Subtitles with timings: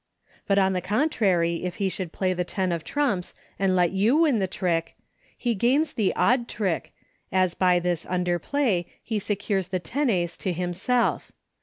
[0.47, 4.15] But, on the contrary, if he should play the ten of trumps and let you
[4.17, 4.95] win the trick,
[5.37, 6.91] he gains the odd trick,
[7.31, 11.31] as by this underplay he secures the tenace to himself.